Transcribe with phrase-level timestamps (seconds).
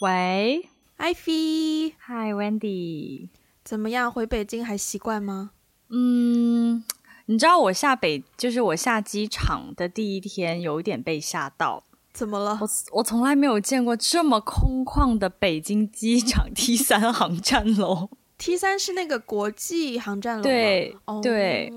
[0.00, 3.28] 喂，艾菲，Hi，Wendy，
[3.62, 4.10] 怎么样？
[4.10, 5.50] 回北京还习惯吗？
[5.90, 6.82] 嗯，
[7.26, 11.84] 你知道我下北，就是我下机场的第一天，有一点被吓到。
[12.14, 12.58] 怎么了？
[12.62, 18.08] 我我从来没有见过这么空旷的北京机场 T 三航站楼。
[18.38, 20.44] T 三是那个国际航站楼吗？
[20.44, 21.22] 对、oh.
[21.22, 21.70] 对，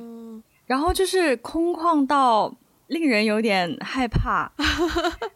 [0.66, 2.55] 然后就是空旷到。
[2.94, 4.52] 令人有点害怕，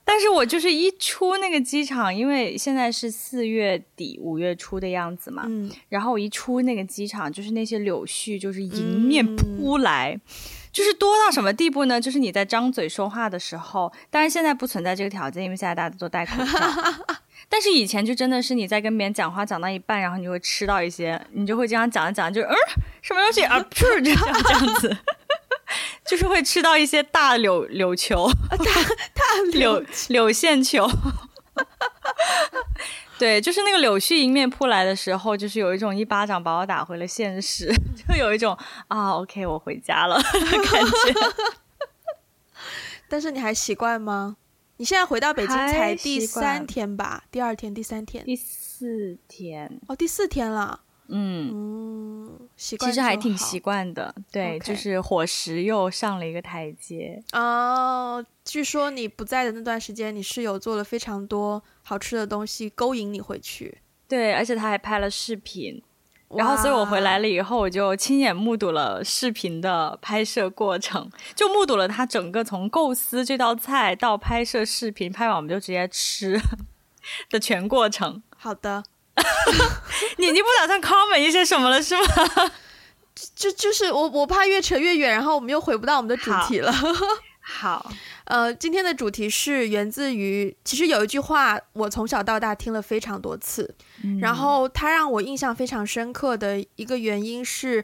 [0.06, 10.21] 但是我就是一出那个机场，因为现在是四月底五月初的样子嘛，嗯，然后我一出那个机场，就是那些柳絮就是迎面扑来，嗯，
[10.71, 12.00] 就是多到什么地步呢？
[12.00, 16.60] 就是你在张嘴说话的时候，当然现在不存在这个条件，因为现在大家都戴口罩，
[17.50, 22.55] 但是以前就真的是你在跟别人讲话讲到一半，然后你就会吃到一些，你就会这样讲着讲，就嗯，
[23.02, 24.97] 什么东西啊，噗，就这样这样子。
[26.06, 30.89] 就是会吃到一些大柳 柳球，大大柳柳线球，
[33.20, 37.73] 对，就是那个柳絮迎面扑来的时候，就是有一种一巴掌把我打回了现实，
[38.08, 40.39] 就有一种啊，OK，我回家了的
[40.72, 40.91] 感觉。
[43.09, 44.38] 但是你还习惯吗？
[44.80, 47.23] 你现在回到北京才第三天吧？
[47.31, 49.80] 第二天、第三天、第四天？
[49.88, 50.81] 哦，第四天了。
[51.09, 57.23] 嗯嗯，习惯其实还挺习惯的，对.就是伙食又上了一个台阶。
[57.33, 63.80] 哦，据说你不在的那段时间，你室友做了非常多好吃的东西，勾引你回去。
[64.08, 65.81] 对，而且他还拍了视频，
[66.30, 76.39] 然后所以我回来了以后，我就亲眼目睹了视频的拍摄过程，就目睹了他整个从构思这道菜到拍摄视频，拍完我们就直接吃
[77.30, 78.22] 的全过程。
[78.35, 78.83] 好的。
[80.17, 82.03] 你你不打算 comment 一些什么了是吗？
[83.35, 86.71] 就就是我我怕越扯越远，然后我们又回不到我们的主题了。
[87.41, 87.91] 好，好
[88.25, 93.73] 呃，今天的主题是源自于，其实有一句话我从小到大听了非常多次，
[94.03, 97.83] 嗯，然后它让我印象非常深刻的一个原因是，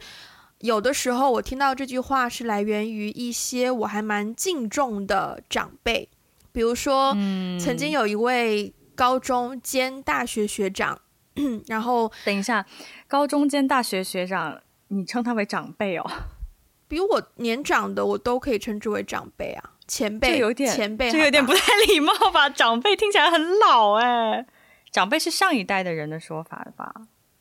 [0.60, 6.10] 有的时候我听到这句话是来源于一些我还蛮敬重的长辈，
[6.52, 11.00] 比如说，嗯，曾经有一位高中兼大学学长。
[11.68, 12.66] 然后等一下，
[13.08, 16.10] 高中兼大学学长，你称他为长辈哦？
[16.88, 22.48] 比我年长的，我都可以称之为长辈啊，前辈有点前辈，这有点不太礼貌吧？
[22.52, 24.46] 长辈听起来很老哎，
[24.92, 26.94] 长辈是上一代的人的说法吧？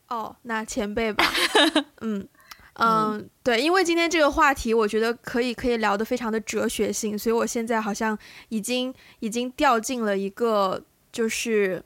[0.08, 1.24] 哦，那前辈吧，
[2.00, 2.26] 嗯
[2.74, 10.82] 嗯，对，因为今天这个话题，我觉得可以可以聊得非常的哲学性，所以我现在好像已经已经掉进了一个
[11.12, 11.84] 就是。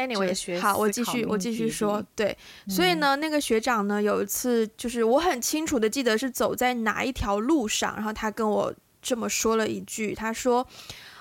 [0.00, 10.66] Anyway，好，我继续，我继续说，对，嗯，所以呢，那个学长呢，有一次就是我很清楚的记得是走在哪一条路上，然后他跟我这么说了一句，他说：“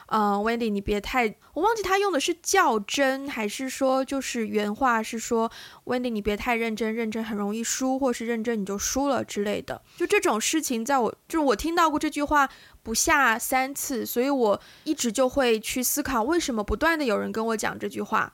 [0.08, 1.36] 嗯，呃，Wendy，你别太……
[1.54, 5.52] 我忘记他用的是较真，还是说就是原话是说
[5.84, 9.82] ，Wendy，你别太认真，认真很容易输，或是认真你就输了之类的。
[9.98, 12.50] 就这种事情，在我就是我听到过这句话
[12.82, 18.34] 不下三次，所以我一直就会去思考，为什么不断的有人跟我讲这句话。”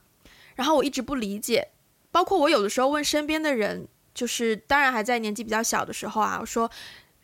[0.55, 1.69] 然后我一直不理解，
[2.11, 6.69] 包括我有的时候问身边的人，就是当然还在年纪比较小的时候啊，我说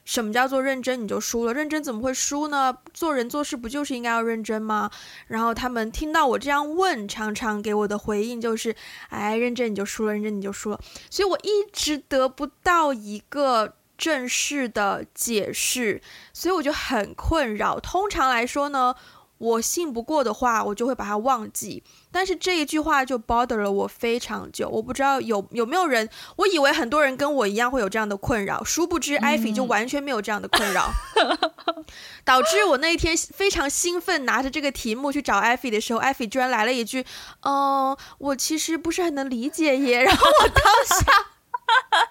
[0.04, 1.54] 什么叫做认真你就输了？
[1.54, 2.76] 认真怎么会输呢？
[2.94, 4.90] 做人做事不就是应该要认真吗？
[5.28, 8.76] 然后他们听到我这样问，常常给我的回应就是，
[9.10, 10.80] 哎，认真你就输了，认真你就输了。
[11.10, 16.02] 所以我一直得不到一个正式的解释，
[16.34, 17.80] 所以我就很困扰。
[17.80, 18.96] 通常来说呢，
[19.42, 21.84] 我信不过的话，我就会把它忘记。
[22.12, 31.86] 但是这一句话就 bother 了我非常久，我不知道有有没有人，我以为很多人跟我一样会有这样的困扰，殊不知艾菲就完全没有这样的困扰，嗯、
[32.24, 37.04] 导致我那一天非常兴奋，拿着这个题目去找艾菲的时候，艾菲居然来了一句
[37.42, 41.26] ：“嗯、呃，我其实不是很能理解耶。”然后我当下，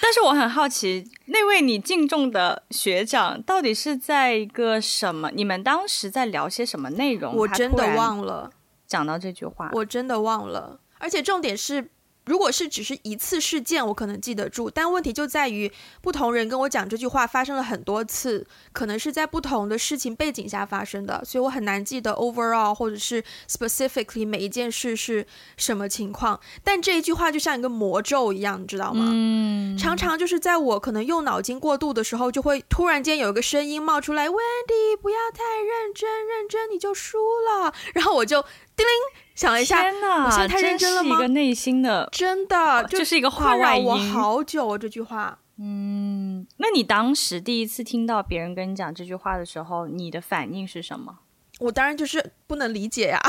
[0.01, 5.31] 但是我很好奇，那位你敬重的学长到底是在一个什么？
[5.31, 7.35] 你们当时在聊些什么内容？
[7.35, 8.51] 我真的忘了。
[8.85, 10.79] 讲到这句话，我真的忘了。
[10.97, 11.91] 而且重点是。
[12.27, 15.71] 如果是只是一次事件，我可能记得住，但问题就在于
[16.01, 25.25] 不同人跟我讲这句话发生了很多次，可能是在不同的事情背景下发生的，所以我很难记得 overall 或者是 specifically 每一件事是
[25.55, 26.39] 什么情况。
[26.63, 29.05] 但这一句话就像一个魔咒一样，你知道吗？
[29.09, 37.73] 嗯，常常就是在我可能用脑筋过度的时候，就会突然间有一个声音冒出来：“Wendy，不要太认真，认真你就输了。
[37.95, 38.43] ”然后我就
[38.77, 39.23] 叮铃。
[39.35, 41.09] 想了一下，天哪，我现在太认真了吗？
[41.09, 43.85] 这是一个内心的，真的，就是一个话外音。
[43.85, 45.37] 我好久哦，这句话。
[45.59, 51.19] 嗯，那你当时第一次听到别人跟你讲这句话的时候，你的反应是什么？
[51.59, 53.19] 我当然就是不能理解呀。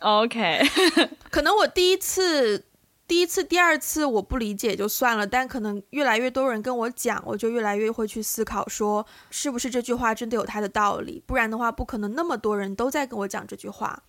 [0.00, 0.62] OK，
[1.30, 2.66] 可能我第一次、
[3.06, 11.22] 第一次、第二次我不理解就算了，但可能越来越多人跟我讲，我就越来越会去思考，说是不是这句话真的有它的道理？
[11.26, 14.02] 不然的话，不可能那么多人都在跟我讲这句话。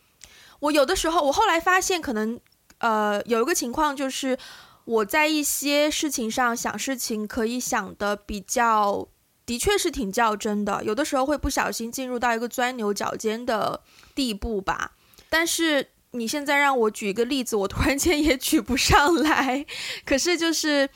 [0.63, 2.39] 我有的时候，我后来发现，可能
[2.79, 4.37] 呃有一个情况就是。
[4.85, 9.07] 我在一些事情上想事情，可以想的比较，
[9.45, 10.83] 的确是挺较真的。
[10.83, 13.81] 有的时候会不小心进入到一个钻牛角尖的
[14.13, 14.91] 地步吧。
[15.29, 19.65] 但是你现在让我举一个例子，我突然间也举不上来。
[20.03, 20.89] 可是就是，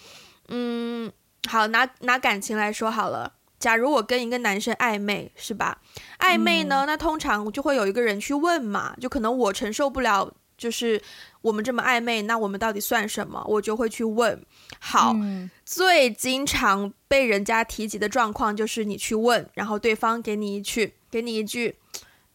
[0.50, 1.10] 嗯，
[1.48, 3.36] 好，拿拿感情来说好了。
[3.60, 5.82] 假如我跟一个男生暧昧，是吧？
[6.20, 10.34] 暧昧呢，那通常就会有一个人去问嘛，就可能我承受不了。
[10.58, 11.00] 就是
[11.44, 13.46] 我们这么暧昧，那我们到底算什么？
[13.48, 14.44] 我就会去问。
[14.80, 21.76] 好，嗯、最经常被人家提及的状况就是你去问，然后对方给你一句，给你一句，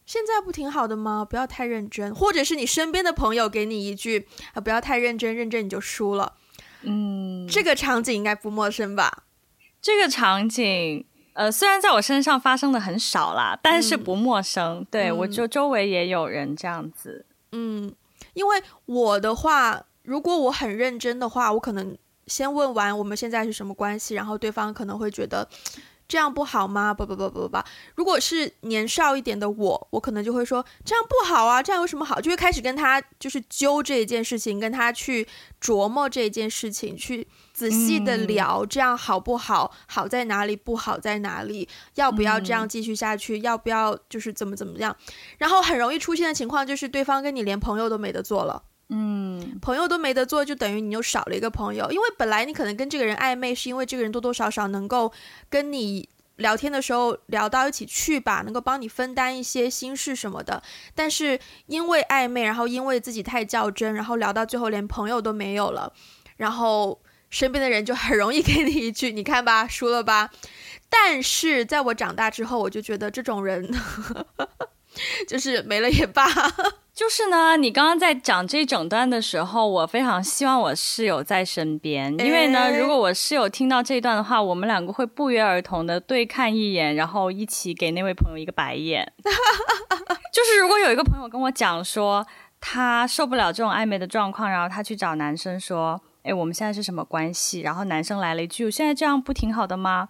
[0.05, 1.27] 现在不挺好的吗？
[1.29, 2.15] 不要太认真。
[2.15, 6.35] 或者是你身边的朋友给你一句，啊，不要太认真，认真你就输了。
[6.83, 9.23] 嗯，这个场景应该不陌生吧？
[9.81, 14.79] 这个场景，呃，虽然在我身上发生的很少啦，但是不陌生。
[14.79, 17.25] 嗯、对，我就周围也有人这样子。
[17.51, 17.93] 嗯。
[18.33, 21.95] 因为我的话，如果我很认真的话，我可能
[22.25, 25.47] 先问完我们现在是什么关系，然后对方可能会觉得
[26.07, 26.91] 这样不好吗？
[26.91, 27.57] 不不不不不不，
[27.95, 32.19] 如果是年少一点的我，我可能就会说这样不好啊，这样有什么好？
[32.19, 35.27] 就会开始跟他就是揪这一件事情，跟他去
[35.61, 39.71] 琢磨这一件事情，去仔细的聊，这样好不好？
[39.87, 40.55] 好在哪里？
[40.55, 41.69] 不好在哪里？
[41.95, 43.39] 要不要这样继续下去？
[43.41, 44.95] 要不要就是怎么怎么样？
[45.37, 48.63] 然后很容易出现的情况就是对方跟你连朋友都没得做了。
[48.89, 51.89] 嗯，朋友都没得做，就等于你又少了一个朋友。
[51.91, 55.11] 因为本来你可能跟这个人暧昧，是因为这个人多多少少能够
[55.49, 60.61] 跟你聊天的时候聊到一起去吧，能够帮你分担一些心事什么的。
[60.93, 65.91] 但是因为暧昧，然后因为自己太较真，然后聊到最后连朋友都没有了，
[66.37, 66.99] 然后
[67.33, 70.29] 身边的人就很容易给你一句：“你看吧， 输了吧。”
[70.87, 73.67] 但是在我长大之后，我就觉得这种人
[75.27, 76.27] 就是没了也罢。
[76.93, 89.11] 就是呢，你刚刚在讲这一整段的时候，我非常希望我室友在身边，因为呢，如果我室友听到这一段的话，我们两个会不约而同的对看一眼，然后一起给那位朋友一个白眼。
[90.31, 92.25] 就是如果有一个朋友跟我讲说
[92.61, 100.09] 他受不了这种暧昧的状况，然后他去找男生说：“哎，我们现在是什么关系？”然后男生来了一句：“现在这样不挺好的吗？”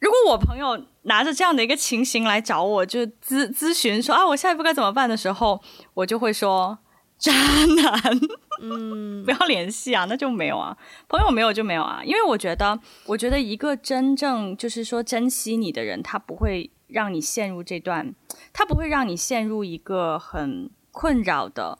[0.00, 5.60] 如果我朋友拿着这样的一个情形来找我，就咨咨询说啊，我下一步该怎么办的时候，
[5.92, 6.78] 我就会说
[7.18, 8.20] 渣男，
[8.62, 10.74] 嗯， 不要联系啊，那就没有啊，
[11.06, 18.14] 朋友没有就没有啊，因为我觉得，我觉得一个真正就是说珍惜你的人，他不会让你陷入这段，
[18.54, 21.78] 他不会让你陷入一个很困扰的。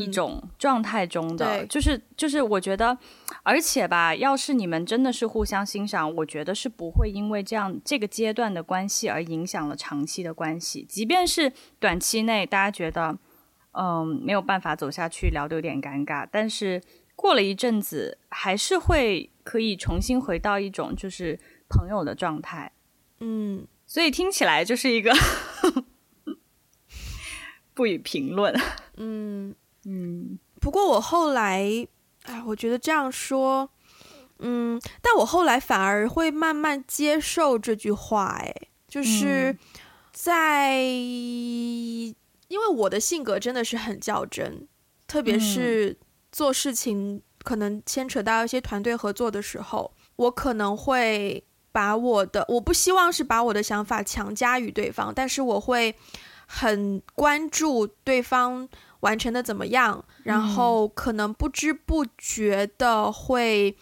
[0.00, 2.96] 一种状态中的，嗯、就是就是，我觉得，
[3.42, 10.84] 而且吧，要是你们真的是互相欣赏，我觉得是不会因为这样这个阶段的关系而影响了长期的关系。
[10.88, 13.18] 即便是短期内大家觉得，
[13.72, 16.82] 嗯，没有办法走下去，聊得有点尴尬，但是
[17.14, 21.38] 过了一阵子，还是会可以重新回到一种就是
[21.68, 22.72] 朋友的状态。
[23.20, 25.12] 嗯，所以听起来就是一个
[27.74, 28.58] 不予评论。
[28.96, 29.54] 嗯。
[29.88, 31.86] 嗯，不过我后来，
[32.24, 33.70] 哎，我觉得这样说，
[34.40, 38.52] 嗯，但我后来反而会慢慢接受这句话，哎，
[38.88, 39.56] 就是
[40.12, 42.12] 在，嗯，
[42.48, 44.66] 因为我的性格真的是很较真，
[45.06, 45.96] 特别是
[46.32, 55.94] 做事情可能牵扯到一些团队合作的时候，我可能会把我的，我不希望是把我的想法强加于对方，但是我会
[56.48, 58.68] 很关注对方。
[59.00, 60.04] 完成的怎么样？
[60.24, 63.76] 然后可能不知不觉的会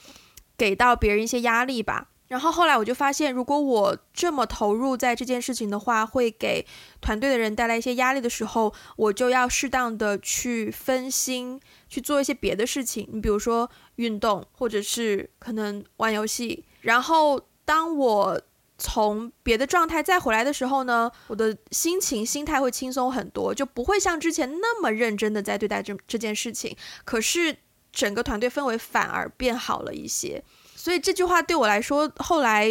[0.57, 2.09] 给到别人一些压力吧。
[2.29, 6.67] 然后后来我就发现，如果我这么投入在这件事情的话，会给
[7.01, 13.09] 团队的人带来一些压力的时候，我就要适当的去分心，去做一些别的事情。
[13.13, 16.65] 你比如说运动，或者是可能玩游戏。
[16.81, 18.41] 然后当我
[18.77, 26.77] 从别的状态再回来的时候呢，我的心情、心态会轻松很多，就不会像之前那么认真的在对待这这件事情。
[27.05, 27.57] 可是
[27.93, 30.43] 整个团队氛围反而变好了一些，
[30.75, 32.67] 所以这句话对我来说，后来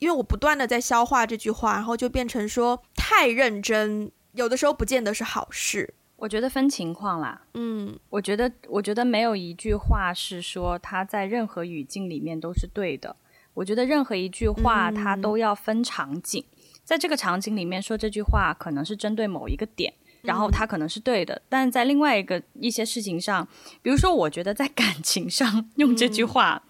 [0.00, 5.94] 因为我不断的在消化这句话，然后就变成说太认真，有的时候不见得是好事。
[6.16, 13.14] 我觉得分情况啦，嗯，我觉得我觉得没有一句话是说它在任何语境里面都是对的。
[13.54, 23.46] 我觉得任何一句话它都要分场景，嗯、在这个场景里面说这句话可能是针对某一个点，然后它可能是对的，嗯、但在另外一个一些事情上，
[23.80, 26.62] 比如说我觉得在感情上用这句话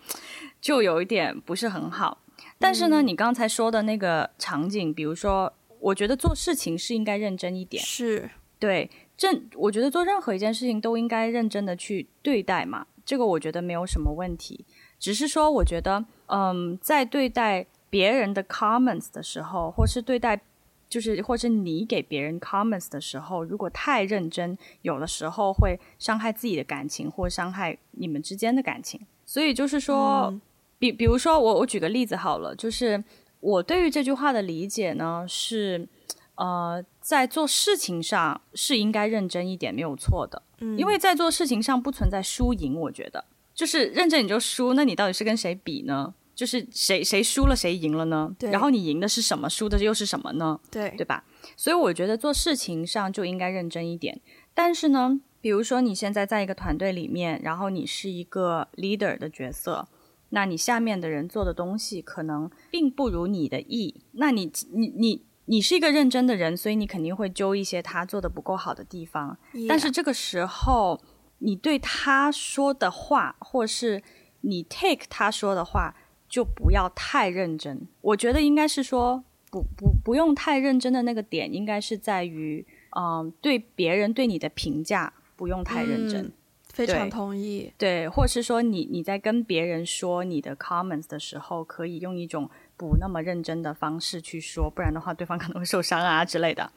[0.60, 2.18] 就有一点不是很好。
[2.26, 8.30] 嗯、但是呢，你刚才说的那个场景，比如说，我觉得做事情是应该认真一点，是。
[8.58, 14.64] 对，正我觉得做任何一件事情都应该认真的去对待嘛，这个我觉得没有什么问题。
[14.98, 20.40] 只是说，我觉得，嗯，在对待别人的 comments 的时候，或是对待，
[20.88, 29.06] 就是或是你给别人 comments 的时候，如果太认真，有的时候会伤害自己的感情，或伤害你们之间的感情。
[29.26, 30.40] 所以就是说，嗯、
[30.78, 33.02] 比比如说，我我举个例子好了，就是
[33.40, 35.86] 我对于这句话的理解呢，是，
[36.36, 40.42] 呃，在做事情上是应该认真一点，没有错的。
[40.58, 43.24] 嗯，因为在做事情上不存在输赢，我觉得。
[43.54, 46.14] 就是认真你就输，那你到底是跟谁比呢？
[46.34, 48.34] 就是谁谁输了谁赢了呢？
[48.36, 48.50] 对。
[48.50, 50.58] 然后你赢的是什么，输的又是什么呢？
[50.68, 51.24] 对，对吧？
[51.56, 54.20] 所以我觉得做事情上就应该认真一点。
[54.52, 59.86] 但是呢，比如说你现在在一个团队里面，然后你是一个 leader 的角色，
[60.30, 64.02] 那你下面的人做的东西可能并不如你的意。
[64.14, 69.38] 那你你你你是一个认真的人，所以你肯定会揪一些他做的不够好的地方。
[69.68, 71.00] 但是这个时候。
[71.38, 74.02] 你对他说的话，或是
[74.42, 75.94] 你 take 他说的话，
[76.28, 77.86] 就不要太认真。
[78.00, 86.22] 我觉得应该是说，不不不用太认真的那个点，应该是在于，嗯，对别人对你的评价不用太认真。
[86.24, 86.32] 嗯，
[86.72, 87.72] 非常同意。
[87.76, 96.72] 对，或是说你你在跟别人说你的 comments 的时候，可以用一种不那么认真的方式去说，不然的话，对方可能会受伤啊之类的。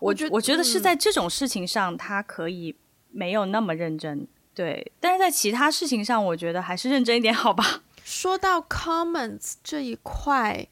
[0.00, 2.76] 我觉我觉得是在这种事情上，他可以。
[3.16, 7.82] 没有那么认真，对，但是在其他事情上，我觉得还是认真一点，好吧？
[8.04, 10.68] 说到 comments 这一块，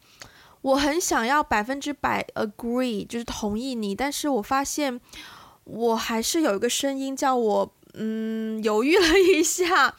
[0.61, 5.01] 我很想要百分之百 agree，就是同意你，但是我发现
[5.65, 9.97] 我还是有一个声音叫我，嗯，犹豫了一下，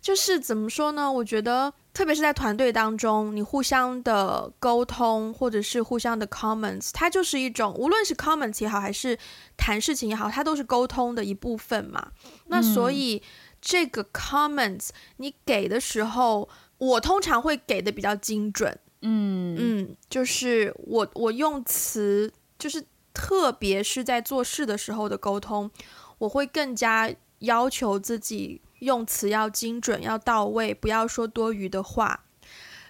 [0.00, 1.12] 就是怎么说呢？
[1.12, 1.72] 我觉得。
[1.94, 9.16] 特别是在团队当中，你互相的沟通或者是互相的 comments，它就是一种，无论是 comments 也好，还是
[9.56, 12.10] 谈事情也好，它都是沟通的一部分嘛。
[12.46, 13.22] 那所以、嗯、
[13.60, 16.48] 这个 comments 你给的时候，
[16.78, 18.76] 我通常会给的比较精准。
[19.02, 25.70] 嗯嗯，就是我我用词，就是特别是在做事的时候的沟通，
[26.18, 27.08] 我会更加
[27.38, 28.60] 要求自己。
[28.80, 32.24] 用词要精准，要到位，不要说多余的话。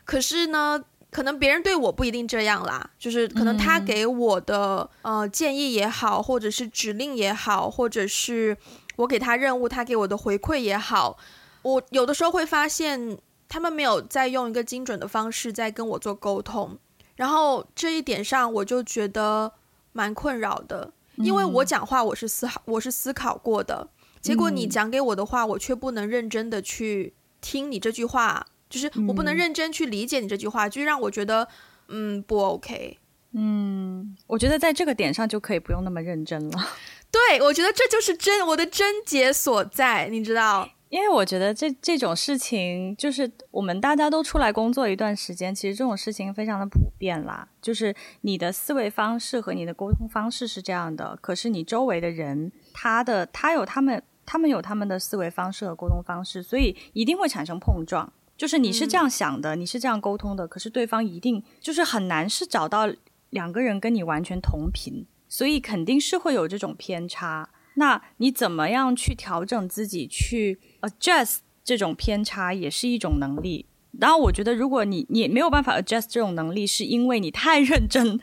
[0.05, 8.57] 可是呢，可能别人对我不一定这样啦，就是可能他给我的、嗯、呃建议也好，或者是指令也好，或者是
[8.97, 11.17] 我给他任务，他给我的回馈也好，
[11.63, 13.17] 我有的时候会发现
[13.49, 16.77] 他们没有在用一个精准的方式在跟我做沟通，
[17.17, 19.53] 然后这一点上我就觉得
[19.93, 23.89] 蛮困扰的，因为我讲话我是思考，我是思考过的。
[24.25, 27.13] 结果你讲给我的话，嗯、我却不能认真的去
[27.43, 31.47] 听你这句话，就是我不能认真去理解你这句话，嗯、就让我觉得，
[31.89, 32.99] 嗯，不 OK。
[33.33, 36.69] 嗯，我觉得在这个点上就可以不用那么认真了。
[37.13, 40.71] 对，我觉得这就是真我的症结所在，你知道？
[40.89, 47.47] 因为我觉得这这种事情，就是我们大家都出来工作一段时间，其实这种事情非常的普遍啦。
[47.61, 54.03] 就是你的思维方式和你的沟通方式是这样的，可是你周围的人，他的他有他们。
[54.27, 58.13] 他们有他们的思维方式和沟通方式，所以一定会产生碰撞。
[58.37, 62.91] 就是你是这样想的，嗯、你是这样沟通的，可是对方一定就是很难是找到
[63.31, 67.49] 两个人跟你完全同频，所以肯定是会有这种偏差。
[67.75, 73.67] 那你怎么样去调整自己，去 adjust 这种偏差，也是一种能力。
[74.01, 78.19] 然后我觉得，如果你你没有办法 adjust 这种能力，是因为你太认真，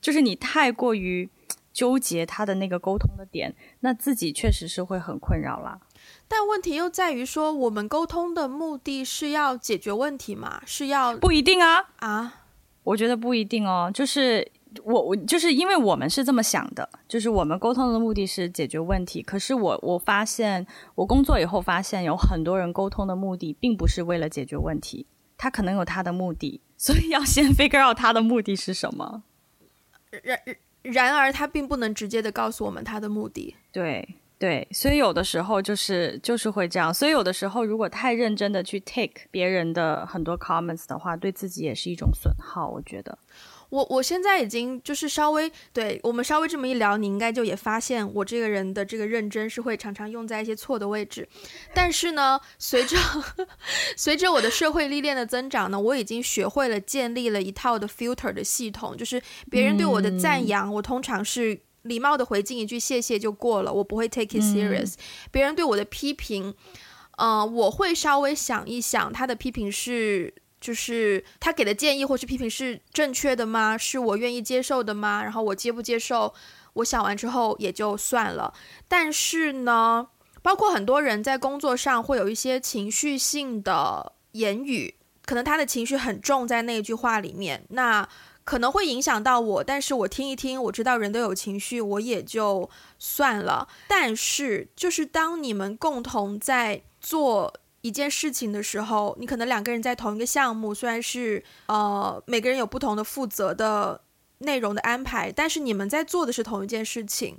[0.00, 1.28] 就是你太过于。
[1.76, 5.78] 纠结他的那个沟通的点，那自己确实是会很困扰啦。
[6.26, 10.62] 但问题又在于说，我们沟通的目的是要解决问题嘛？
[10.64, 12.44] 是要不一定啊啊？
[12.82, 13.90] 我觉得不一定哦。
[13.92, 14.50] 就是
[14.84, 19.22] 我我就是因为我们是这么想的，就是我们沟通的目的是解决问题。
[19.22, 25.06] 可是我我发现，我工作以后发现，有很多人沟通的目的并不是为了解决问题，
[25.36, 29.24] 他可能有他的目的，所以要先 figure out 他的目的是什么。
[30.22, 30.38] 然
[30.92, 33.54] 然而，他并不能直接的告诉我们他的目的。
[33.72, 36.92] 对对，所以有的时候就是就是会这样。
[36.92, 42.68] 所以有的时候，如果太认真的去 take 别人的很多 comments 的话，对自己也是一种损耗。
[42.68, 43.16] 我觉得，
[43.68, 51.28] 我我现在已经就是稍微对我们稍微这么一聊，你应该就也发现我这个人的这个认真是会常常用在一些错的位置。
[51.74, 52.96] 但是呢，随着
[53.96, 59.20] 随着我的社会历练的增长呢，我已经学会了建立了一套的 filter 的系统，就是
[59.50, 64.94] 别人对我的赞扬，嗯、我通常是礼貌的回敬一句谢谢就过了，我不会 take it serious。
[64.94, 64.98] 嗯、
[65.30, 66.54] 别人对我的批评，
[67.18, 70.32] 呃，我会稍微想一想，他的批评是。
[70.66, 73.78] 就是他给的建议或是批评是正确的吗？
[73.78, 75.22] 是我愿意接受的吗？
[75.22, 76.34] 然后我接不接受？
[76.72, 78.52] 我想完之后也就算了。
[78.88, 80.08] 但是呢，
[80.42, 88.08] 包括很多人在工作上会有一些情绪性的言语，可能他的情绪很重在那句话里面，那
[88.42, 89.62] 可能会影响到我。
[89.62, 92.68] 但是我听一听，我知道人都有情绪，我也就
[92.98, 93.68] 算了。
[93.86, 97.54] 但是就是当你们共同在做。
[97.86, 104.00] 一件事情的时候，你可能两个人在同一个项目，虽然是呃每个人有不同的负责的
[104.38, 107.38] 内容的安排，但是你们在做的是同一件事情。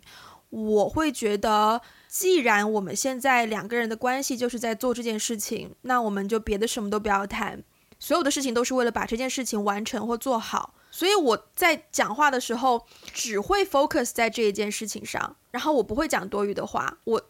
[0.49, 7.61] 我会觉得，既然我们现在两个人的关系就是在做这件事情，那我们就别的什么都不要谈，
[7.99, 10.73] 所有的事情都是为了把这件事情完成或做好。
[10.89, 16.97] 所以我在讲话的时候只会 focus 在这一件事情上，然后我不会讲多余的话。
[17.03, 17.21] 我。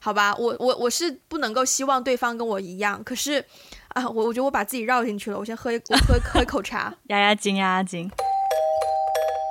[0.00, 3.44] 好吧，我我我是不能够希望对方跟我一样，可是
[3.88, 5.38] 啊，我我觉得我把自己绕进去了。
[5.38, 8.10] 我先喝一我喝喝一口茶， 压压惊，压压惊。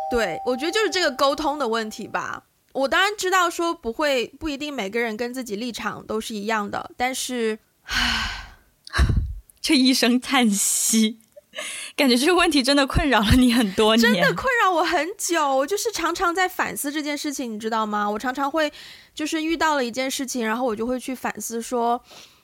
[0.10, 2.46] 对，我觉得就是这个沟通的问题吧。
[2.74, 8.56] 我当然知道说不会，不一定每个人跟自己立场都是一样的，但是，唉，
[9.60, 11.20] 这一声叹息。
[11.98, 15.58] 感觉这个问题真的困扰了你很多年，真的困扰我很久。
[15.58, 18.08] 我就是常常在反思这件事情，你知道吗？
[18.08, 18.72] 我常常会
[19.16, 22.00] 就是遇到了一件事情，然后我就会去反思说，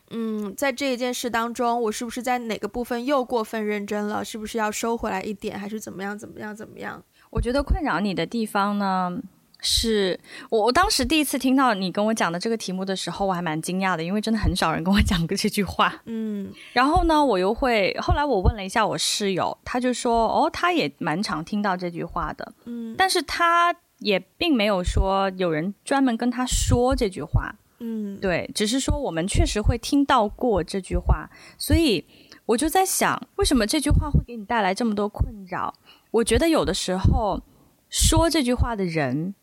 [0.10, 4.26] 嗯，在这一件事当中，我是不是在哪个部分又过分认真了？
[4.26, 6.18] 是不是要收回来一点，还是怎么样？
[6.18, 6.56] 怎么样？
[6.56, 7.04] 怎么样？
[7.30, 9.20] 我觉得困扰你的地方呢？
[9.64, 16.02] 是我，我当时第一次听到你跟我讲的这个题目的时候，我还蛮惊讶的，因为真的很少人跟我讲过这句话。
[16.06, 22.54] 嗯，然后呢，我又会后来我问了一下我室友，他就说，哦，他也蛮常听到这句话的。
[22.66, 27.56] 嗯，但是他也并没有说有人专门跟他说这句话。
[27.80, 32.06] 嗯，对，只是说我们确实会听到过这句话，所以
[32.46, 35.74] 我就在想，为什么这句话会给你带来这么多困扰？
[36.12, 37.42] 我觉得有的时候
[37.90, 39.34] 说这句话的人。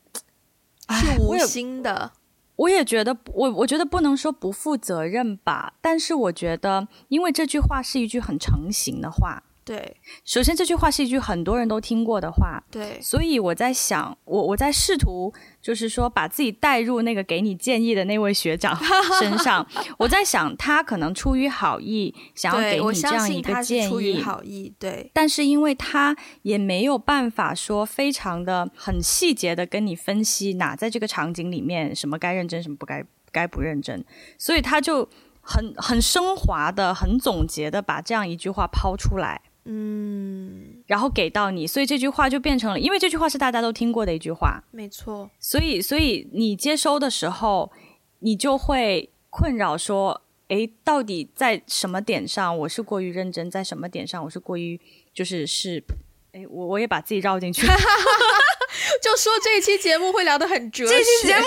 [0.91, 2.11] 是无心的，
[2.55, 9.43] 我也觉得，我我觉得不能说不负责任吧，但是我觉得，因为这句话是一句很成型的话。
[9.63, 18.75] 对，首先这句话是一句很多人都听过的话，对，所以我在想，我我在试图就是说把自己带入那个给你建议的那位学长
[19.19, 19.65] 身上，
[19.99, 34.03] 我在想他可能出于好意，想要给你这样一个建议，出于好意，对，但是因为他也没有办法说非常的很细节的跟你分析哪在这个场景里面什么该认真，什么不该该不认真，
[34.39, 35.07] 所以他就
[35.39, 39.39] 很很升华的、很总结的把这样一句话抛出来。
[39.65, 45.29] 嗯，然后给到你，所以这句话就变成了，因为这句话是大家都听过的一句话，没错。
[45.39, 47.71] 所以，所以你接收的时候，
[48.19, 54.79] 你就会困扰说，诶，到底在什么点上我是过于认真，在什么点上我是过于
[55.13, 55.83] 就是是，
[56.31, 57.67] 诶，我我也把自己绕进去。
[57.67, 57.73] 了，
[58.99, 61.45] 就说这一期节目会聊得很哲学，这期节目。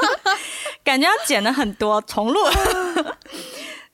[0.84, 2.40] 感觉要剪的很多，重录，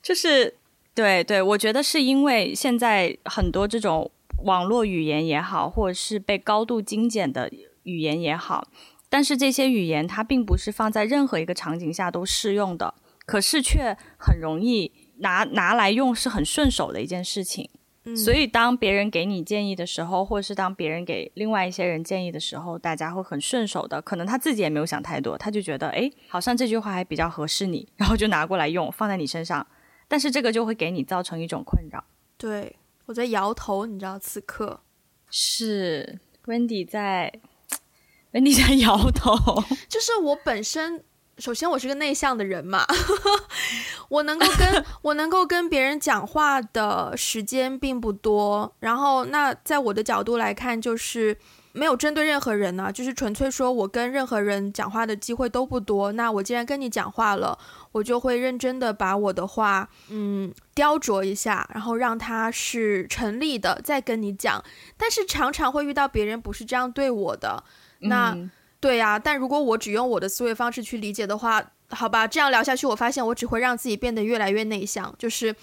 [0.03, 0.58] 就是。
[0.99, 4.11] 对对，我觉得是因为现在很多这种
[4.43, 7.49] 网络语言也好，或者是被高度精简的
[7.83, 8.67] 语言也好，
[9.09, 12.93] 但是这些语言它并不是放在任何一个场景下都适用的，
[13.25, 17.69] 可是却很容易拿拿来用，是很顺手的一件事情。
[18.03, 29.65] 嗯，所以当别人给你建议的时候，或者是当别人给另外一些人建议的时候，大家会很顺手的，可能他自己也没有想太多，他就觉得，诶，好像这句话还比较合适你，然后就拿过来用，放在你身上。
[30.09, 32.03] 但是这个就会给你造成一种困扰。
[32.37, 34.81] 对，我在摇头，你知道，此刻
[35.29, 37.31] 是 Wendy 在
[38.33, 39.33] ，Wendy 在摇头。
[39.87, 41.03] 就是我本身，
[41.37, 42.85] 首先我是个内向的人嘛，
[44.09, 48.75] 我能够跟 我能够跟别人讲话的时间并不多。
[48.79, 51.37] 然后，那在我的角度来看，就是。
[51.71, 56.11] 没有针对任何人呢、啊，就是纯粹说我跟任何人讲话的机会都不多。
[56.13, 57.57] 那我既然跟你讲话了，
[57.91, 64.63] 我就会认真的把我的话，嗯，雕琢一下，然后让它是成立的，再跟你讲。
[64.97, 67.63] 但是常常会遇到别人不是这样对我的，
[67.99, 68.49] 那、嗯、
[68.79, 69.19] 对呀、啊。
[69.19, 75.13] 但如果我只用我的思维方式去理解的话，好吧，这样聊下去，我发现我只会让自己变得越来越内向。
[75.17, 75.55] 就是，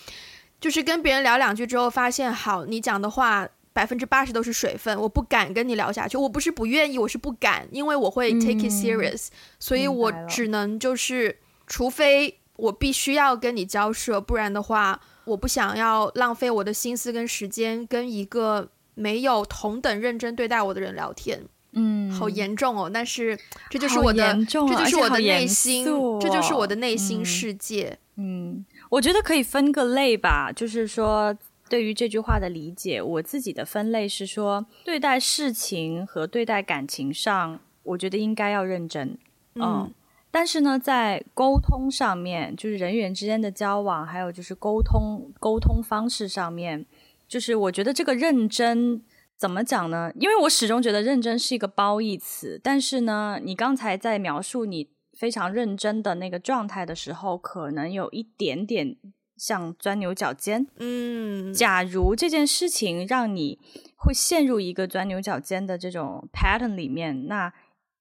[0.60, 3.48] 就是跟别人聊两句之后，发现好，你讲的话。
[3.76, 6.16] 百分之八十都是水分，我不敢跟你聊下去。
[6.16, 21.44] 我不是不愿意，我是不敢，因为我会 take it serious，、嗯、所以我只能就是，除非我必须要跟你交涉，不然的话，我不想要浪费我的心思跟时间跟一个没有同等认真对待我的人聊天。
[21.72, 27.98] 嗯，好严重哦，但是这就是我的，这就是我的内心，哦、这就是我的内心世界。
[28.16, 31.36] 嗯，嗯，我觉得可以分个类吧，就是说。
[31.68, 39.18] 对于这句话的理解，我自己的分类是说，对待事情和对待感情上，我觉得应该要认真。
[39.56, 39.92] 嗯，嗯，
[40.36, 46.84] 但是呢，在沟通上面，就是人与人之间的交往，还有就是沟通沟通方式上面，
[47.26, 49.02] 就是我觉得这个认真
[49.38, 50.12] 怎么讲呢？
[50.20, 58.98] 因为我始终觉得认真是一个褒义词，但是呢，你刚才在描述你非常认真的那个状态的时候，可能有一点点。
[59.38, 63.58] 像钻牛角尖，嗯，假如这件事情让你
[63.96, 67.52] 会陷入一个钻牛角尖的这种 pattern 里面，那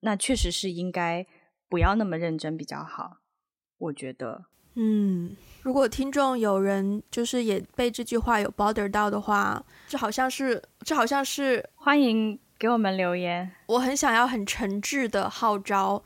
[0.02, 1.26] 那确实是应该
[1.75, 3.17] 不要那么认真比较好，
[3.77, 4.45] 我觉得。
[4.75, 16.01] 嗯，如果听众有人就是也被这句话有 bother 到的话，这好像是这好像是欢迎给我们留言，我很想要很诚挚的号召。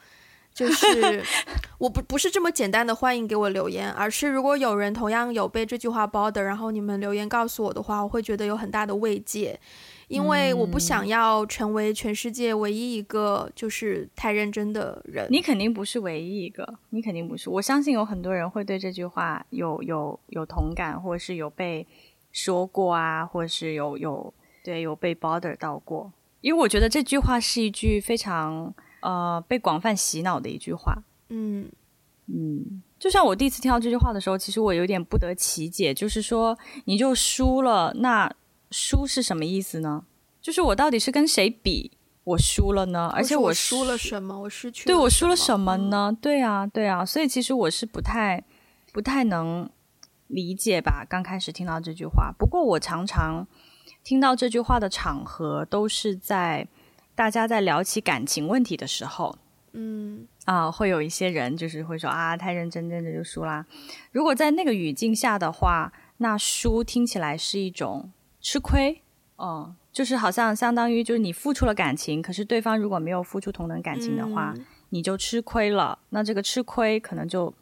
[0.51, 1.23] 就是
[1.77, 9.59] 我不不是这么简单的欢迎给我留言，而是如果有人同样有被这句话 bother，然后你们留言告诉我的话，我会觉得有很大的慰藉，
[10.09, 15.25] 因为我不想要成为全世界唯一一个就是太认真的人。
[15.29, 17.49] 你肯定不是唯一一个，你肯定不是。
[17.49, 21.87] 我相信有很多人会对这句话有有有同感，或者是有被
[22.33, 28.73] 说过啊，或者是有有对有被 bother 到过，因为我觉得这句话是一句非常。
[29.01, 30.93] 呃，被广泛洗脑的一句话，
[31.29, 31.71] 嗯
[32.25, 38.29] 嗯，就像我第一次听到这句话的时候，其实我有点不得其解，就是说你就输了，那
[38.71, 40.05] 输是什么意思呢？
[40.41, 41.91] 就是我到底是跟谁比，
[42.23, 43.11] 我输了呢？
[43.13, 44.39] 而且我输了什么？
[44.41, 46.15] 我失去了对我输了什么呢？
[46.21, 48.43] 对啊，对啊，所以其实我是不太
[48.93, 49.69] 不太能
[50.27, 51.05] 理解吧。
[51.07, 53.47] 刚开始听到这句话，不过我常常
[54.03, 56.67] 听到这句话的场合都是在。
[57.15, 59.37] 大家在聊起感情问题的时候，
[59.73, 63.65] 嗯啊，会有一些人就是会说啊，太认真，真的就输啦。
[64.13, 68.09] 如果在那个语境下的话，那输听起来是一种
[68.41, 69.01] 吃亏，
[69.35, 75.97] 哦，就是好像相当于就是你付出了感情，可是对方如果没有付出同等感情的话，嗯、你就吃亏了。
[76.09, 77.53] 那这个吃亏可能就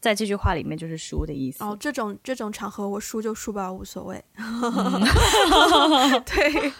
[0.00, 1.62] 在这句话里面就是输的意思。
[1.64, 4.24] 哦，这种这种场合我输就输吧，无所谓。
[4.36, 5.02] 嗯、
[6.26, 6.72] 对。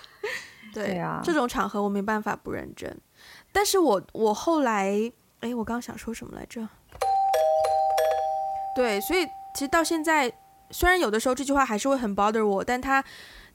[0.73, 3.01] 对，呀啊，这种场合我没办法不认真，
[3.53, 4.91] 但是我我后来，
[5.39, 6.69] 哎，我刚想说什么来着？
[8.75, 10.33] 对，所以其实到现在，
[10.71, 13.05] 虽然有的时候这句话还是会很 bother 我，但他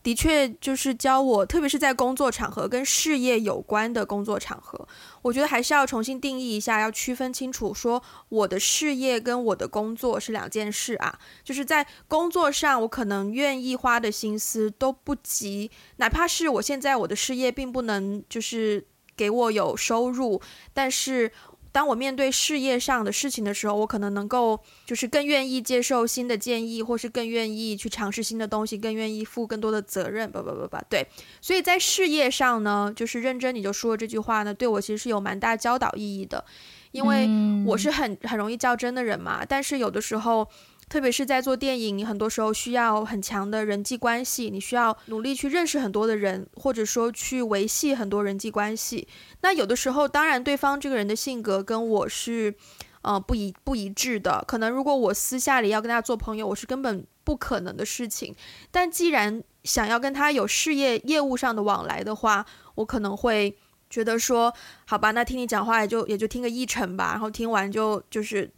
[0.02, 4.88] 的确就是教我，特别是在工作场合跟事业有关的工作场合，
[5.22, 11.20] 我觉得还是要重新定义一下，要区分清楚，说我的事业跟我的工作是两件事啊。
[11.44, 20.42] 就是在工作上，我可能愿意花的心思都不及，哪怕是我现在我的事业并不能就是给我有收入，
[20.74, 21.32] 但是。
[21.72, 30.32] 当我面对事业上的事情的时候，我可能能够就是更愿意接受新的建议，或是更愿意去尝试新的东西，更愿意负更多的责任。
[30.32, 31.08] 不不不不，对。
[31.42, 36.44] 所以在事业上呢，就是认真，你就说了这句话呢，对我其实是有蛮大教导意义的，
[36.92, 37.30] 因为
[37.66, 39.46] 我是很很容易较真的人嘛。
[39.48, 40.50] 但是有的时候。
[40.90, 49.08] 特别是在做电影，你很多时候需要很强的人际关系，你需要努力去认识很多的人，或者说去维系很多人际关系。
[49.42, 52.56] 那有的时候，当然对方这个人的性格跟我是，
[53.04, 54.44] 呃，不一不一致的。
[54.48, 58.36] 可能如果我私下里要跟他做朋友，我是根本不可能的事情。
[58.72, 63.56] 但既然想要跟他有事业业务上的往来的话，我可能会
[63.92, 64.52] 觉得说，
[64.86, 68.52] 好吧，那听你讲话也就也就听个议程吧，然后听完就就是。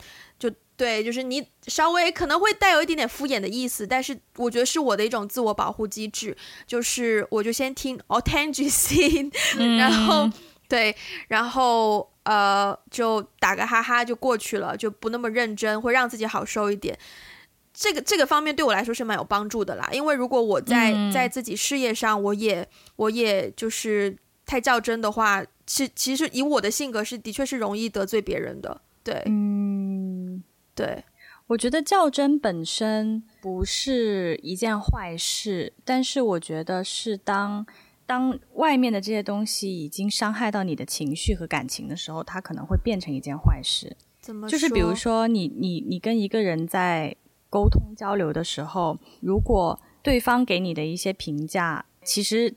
[0.82, 9.32] 对，就是你稍微可能会带有一点点敷衍的意思，但是我觉得是我的一种自我保护机制，就是我就先听，哦，听住先，
[9.78, 10.28] 然后
[10.68, 10.96] 对，
[11.28, 16.98] 然后呃，就打个哈哈就过去了，就不那么认真，会让自己好受一点。
[17.72, 24.18] 这个这个方面对我来说是蛮有帮助的啦，因为如果我在在自己事业上，我也我也就是
[24.48, 29.51] 太较真的话，其其实以我的性格是的确是容易得罪别人的，对，嗯。
[30.82, 31.04] 对，
[31.46, 37.66] 我觉得较真本身不是一件坏事，但是我觉得是当
[38.08, 43.96] 当外面的这些东西已经伤害到你的情绪和感情的时候，它可能会变成一件坏事。
[44.20, 44.50] 怎么？
[44.50, 47.16] 就是比如说你你你跟一个人在
[47.50, 52.56] 沟通交流的时候，如果对方给你的一些评价，其实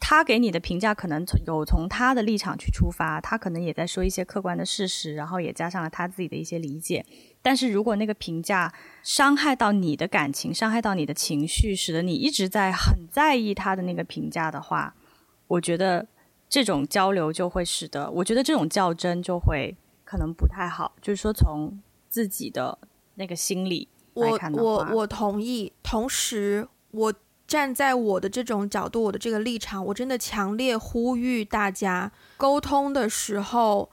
[0.00, 7.04] 他给你的评价可能有从他的立场去出发，他可能也在说一些客观的事实，然后也加上了他自己的一些理解。
[7.42, 8.72] 但是如果那个评价
[9.02, 14.94] 伤害到你的感情，伤害到你的情绪，使得你一直在很在意他的那个评价的话，
[15.46, 16.06] 我觉得
[16.48, 19.74] 这种交流就会使得，我觉得这种较真就会
[20.04, 20.92] 可能不太好。
[21.00, 22.76] 就是说，从自己的
[23.14, 25.72] 那个心理来看的，我我我同意。
[25.82, 27.14] 同时，我
[27.46, 33.90] 站在我的这种角度，我的这个立场，我真的强烈呼吁大家沟通的时候，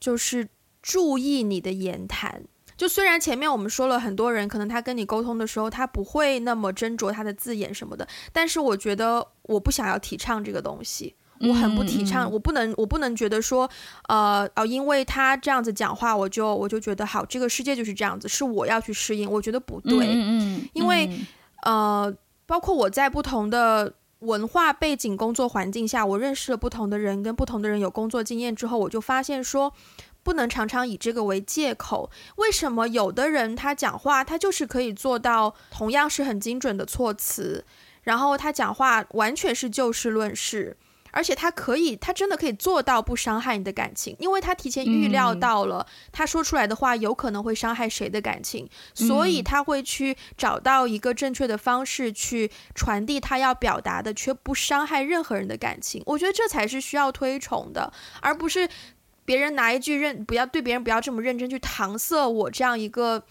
[0.00, 0.48] 就是
[0.80, 2.44] 注意你的言谈。
[2.76, 13.68] 就虽然前面我们说了很多人，可能他跟你沟通的时候，他不会那么斟酌他的字眼什么的，但是我觉得我不想要提倡这个东西，我很不提倡，嗯、我不能，我不能觉得说，
[14.08, 21.10] 呃，哦，因为他这样子讲话，我就我就觉得好，这个世界就是这样子，是我要去适应，我觉得不对，嗯嗯、因为
[21.62, 29.72] 呃，包括我在不同的文化背景、工作环境下，我认识了不同的人，跟不同的人有工作经验之后，我就发现说。
[30.26, 32.10] 不能常常以这个为借口。
[32.34, 37.64] 为什么有的人他讲话，他就是可以做到同样是很精准的措辞，
[38.02, 40.76] 然后他讲话完全是就事论事，
[41.12, 56.02] 而且他可以，他真的可以做到不伤害你的感情，因为他提前预料到了他说出来的话有可能会伤害谁的感情，所以他会去找到一个正确的方式去传递他要表达的，却不伤害任何人的感情。
[56.06, 58.68] 我觉得这才是需要推崇的，而不是。
[59.26, 63.22] 别人拿一句认，不要对别人不要这么认真去搪塞我这样一个，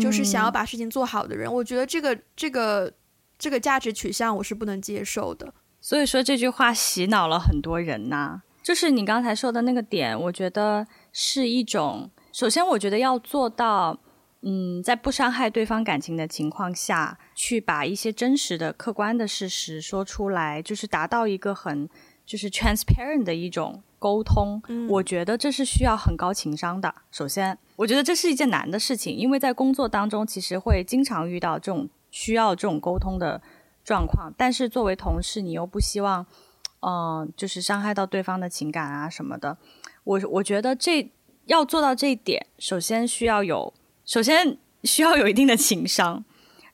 [0.00, 2.90] 就是想要把事情做好的人，嗯、我觉得这个这个
[3.36, 5.52] 这个价值取向我是不能接受的。
[5.80, 13.98] 所以说这句话洗脑了很多人呐、啊，就是你刚才说的那个点，我觉得是一种，首先我觉得要做到，
[14.42, 21.88] 嗯，在不伤害对方感情的情况下去把一些真实的、客观的事实说出来，就是达到一个很
[22.30, 23.82] 就是 transparent 的一种。
[23.98, 26.94] 沟通，我觉得这是需要很高情商的。
[27.10, 33.42] 首先，我觉得这是一件难的事情，因为在工作当中，其实会经常遇到这种需要这种沟通的
[33.84, 34.32] 状况。
[34.38, 36.24] 但是作为同事，你又不希望，
[36.80, 39.58] 嗯、呃，就是伤害到对方的情感啊什么的。
[40.04, 41.12] 我我觉得这
[41.44, 43.74] 要做到这一点，首先需要有，
[44.06, 46.24] 首先需要有一定的情商，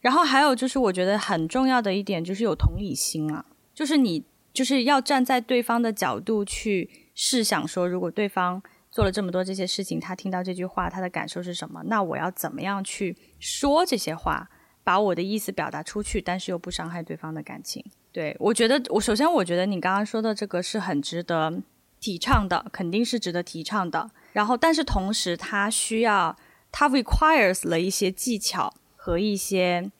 [0.01, 4.23] 然后还有就是我觉得很重要的一点就是有同理心啊，就是你
[4.57, 6.88] 就是要站在对方的角度去。
[7.19, 11.83] 试想说，如果对方做了这么多这些事情，他听到这句话，他的感受是什么？
[11.87, 14.51] 那我要怎么样去说这些话，
[14.85, 17.83] 把我的意思表达出去，但是又不伤害对方的感情？
[18.12, 21.62] 对，我觉得，我首先我觉得你刚刚说的这个是很值得
[21.99, 24.11] 提倡的，肯定是值得提倡的。
[24.35, 26.37] 然后，但是同时，他需要，
[26.71, 29.90] 他 requires 了一些技巧和一些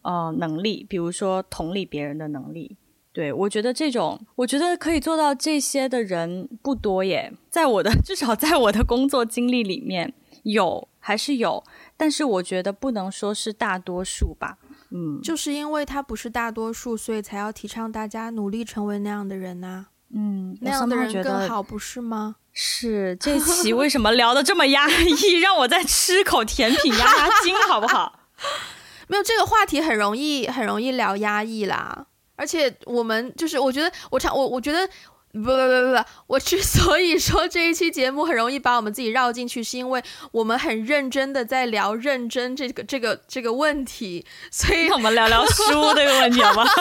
[0.00, 2.78] 呃能力，比如说同理别人的能力。
[3.12, 7.32] 对，我觉得这种，我觉得可以做到这些的人不多耶。
[7.50, 11.62] 在我的， 至少在我的工作经历里面，有还是有，
[11.96, 14.56] 但是我觉得不能说是大多数吧。
[14.90, 19.86] 嗯，就是因为他不是大多数，所以才要提倡大家努力成为那样的人呐、啊。
[20.14, 22.36] 嗯，那样的人更好，不是吗？
[22.52, 25.38] 是，这期 为什么聊的这么压抑？
[25.40, 28.20] 让我再吃口甜品压压惊，好不好？
[29.08, 32.06] 没有，这个话题很容易，很容易聊压抑啦。
[32.42, 34.84] 而且我们就是，我觉得我唱我我觉得
[35.32, 40.02] 不不不不不，我之 所以说这一期节目很容易把我们自己绕进去，是因为
[40.32, 46.66] 我们很认真的在聊认真这个这个这个问题，所以我们聊聊书这个问题好吗？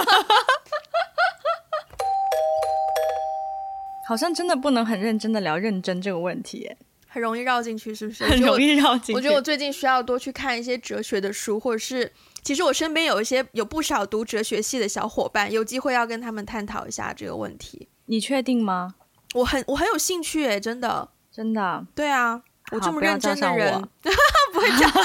[4.09, 6.67] 好像真的不能很认真的聊认真这个问题，
[7.07, 8.23] 很容易绕进去，是不是？
[8.23, 9.13] 很容易绕进去。
[9.13, 12.11] 我觉得我最近需要多去看一些哲学的书，或者是。
[12.43, 17.87] 其实我身边有一些有不少读哲学系的小伙伴，有机会要跟他们探讨一下这个问题。
[18.05, 18.95] 你确定吗？
[19.35, 21.85] 我很我很有兴趣诶，真的真的。
[21.95, 24.09] 对啊，我这么认真的人，不，
[24.53, 24.99] 不会叫我不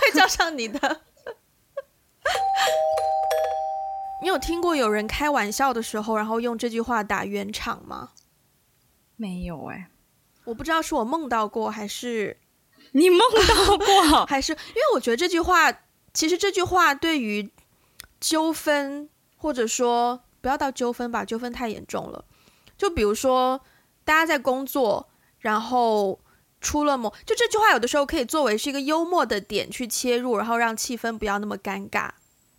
[0.00, 1.02] 会叫上你的。
[4.22, 8.10] 你有听过有人开玩笑的时候，然后用这句话打圆场吗？
[9.14, 9.86] 没有诶，
[10.44, 12.38] 我不知道是我梦到过，还是
[12.92, 15.70] 你梦到过， 还是因为我觉得这句话。
[16.18, 17.48] 其实这句话对于
[18.18, 22.24] 纠纷，或者说不要到纠纷吧，纠纷太严重了。
[22.76, 23.60] 就比如说，
[24.04, 26.18] 大家在工作，然后
[26.60, 32.10] 出了某，就这句话有的时候可以作为是一个幽默的点去切入，然后让气氛不要那么尴尬。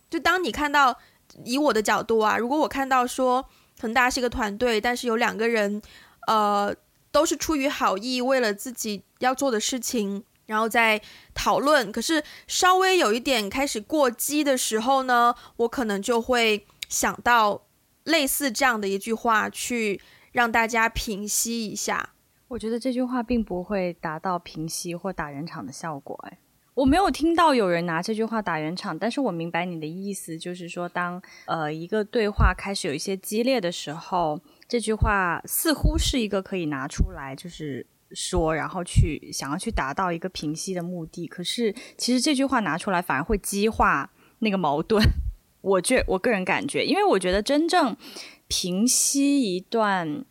[0.08, 0.98] 就当你看到，
[1.44, 3.42] 以我的角度啊，如果我看到说，
[3.78, 5.82] 可能大是一个团队，但是有两个人，
[6.26, 6.74] 呃，
[7.12, 10.24] 都是出于好意，为了自己要做的事情。
[10.50, 11.00] 然后再
[11.32, 17.62] 讨论，可是稍微有一点开始过激的时候呢，我可能就会想到
[18.02, 20.00] 类似这样的一句话去
[20.32, 22.14] 让大家平息一下？
[22.48, 26.18] 我觉得这句话并不会达到平息或打圆场的效果。
[26.28, 26.38] 哎，
[26.74, 37.86] 我没有听到有人拿这句话打圆场，但是我明白你的意思，就是说当呃一个对话开始有一些激烈的时候，这句话似乎是一个可以拿出来，就是。
[38.12, 45.02] 说，然后去想要去达到一个平息的目的，可是其实这句话拿出来反而会激化那个矛盾。
[45.62, 47.96] 我觉我个人感觉，因为我觉得真正
[48.48, 50.24] 平息一段，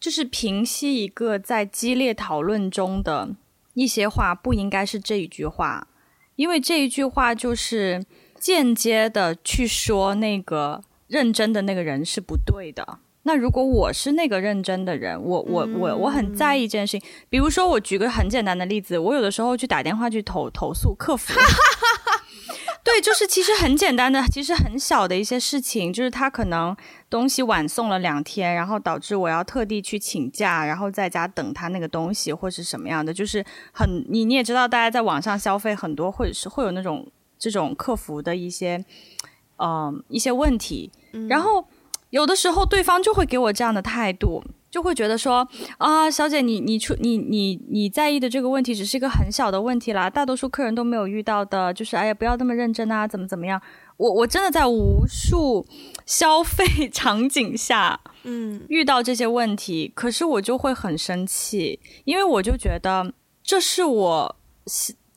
[0.00, 3.36] 就是平息一个在激烈讨论中的
[3.74, 5.86] 一些话，不应该是这一句话，
[6.34, 8.04] 因为这一句话就是
[8.40, 12.98] 间接的去说那个认真的那个人是不对的。
[13.26, 17.08] 那如果我是那个认真的人，我我我我很在意这件事情。
[17.28, 21.34] 比如说，我举个很简单的例子，我有的时候去打电话去投投诉客服，
[22.84, 26.76] 对，就是其实很简单的，其实很小的一些事情，就是他可能
[27.10, 37.04] 东西晚送了两天，然后导致我要特地去请假，然后在家等他那个东西，或是什么样的，就是很你你也知道，大家在网上消费很多，或者是会有那种
[37.36, 38.76] 这种客服的一些
[39.56, 40.92] 嗯、呃、一些问题，
[41.28, 41.66] 然后。
[42.10, 45.46] 有的时候，对方就会给我这样的态度，就会觉得说
[45.78, 53.60] 啊，小姐，你你出你你你在意的这个问题只是一个很小的问题啦，大多数客人都没有遇到的，就是哎呀，不要那么认真啊，怎么怎么样？
[53.96, 55.66] 我我真的在无数
[56.04, 64.36] 消费 场景下，嗯，遇到这些问题，可是我就会很生气，因为我就觉得这是我，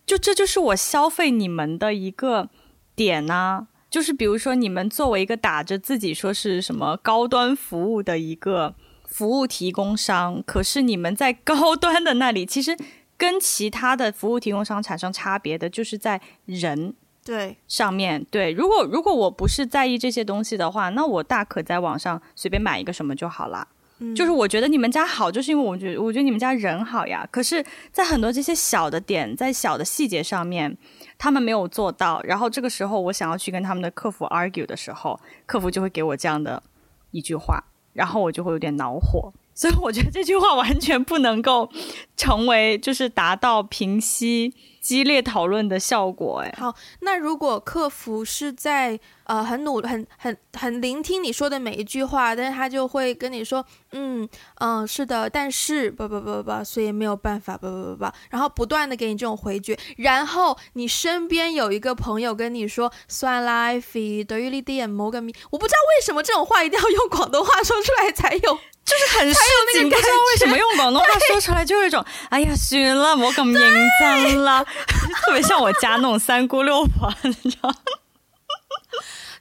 [0.06, 2.50] 就这就是我消费你们的一个
[2.96, 3.68] 点呐、啊。
[3.90, 8.76] 就是比如说，你们作为一个打着自己说是什么高端服务的一个
[9.06, 12.78] 服务提供商，可是你们在高端的那里，其实
[13.18, 16.94] 跟其他的服务提供商产生差别的，就是在人
[17.26, 18.52] 对上面对。
[18.52, 23.68] 如果如果我不是在意这些东西的话，那我大可在网上随便买一个什么就好了。
[24.16, 27.28] 就是我觉得你们家好，就是因为我觉得我觉得你们家人好呀。
[27.32, 30.78] 可是，在很多这些小的点，在小的细节上面。
[31.22, 36.64] 他们没有做到，然后这个时候我想要去跟他们的客服 argue 的时候，客服就会给我这样的
[37.12, 39.34] 一句话，然后我就会有点恼火。
[39.60, 41.70] 所以我觉得这句话完全不能够
[42.16, 46.40] 成为就是达到平息激烈讨论的效果。
[46.46, 48.98] 哎，好，那如果客服是在。
[49.30, 68.58] 呃，很努，很很很聆听你说的每一句话，但是他就会跟你说，嗯嗯，是的，但是不不不不，所以没有办法，不不不不，然后不断的给你这种回绝，然后你身边有一个朋友跟你说，算啦，Ivy，对于你点某个咪，我不知道为什么这种话一定要用广东话说出来才有，
[68.90, 69.40] 就是很市
[69.74, 74.64] 井，不知道为什么用广东话说出来就有一种，哎呀，算了，我咁认真啦，
[75.24, 77.72] 特别像我家那种三姑六婆，你知道。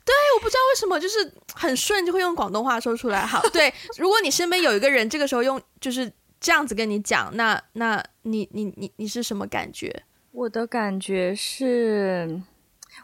[0.05, 3.27] 对，我不知道为什么，就是很顺就会用广东话说出来。
[3.27, 10.05] 好，对，如果你身边有一个人这个时候用就是这样子跟你讲，那那你你你你是什么感觉？
[10.33, 12.41] 我的感觉是，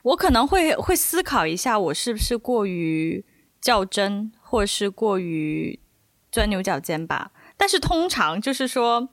[0.02, 3.24] 我可能会会思考一下，我是不是过于
[3.60, 5.78] 较真，或是过于
[6.34, 7.30] 钻牛角尖吧。
[7.56, 9.08] 但是通常就是说，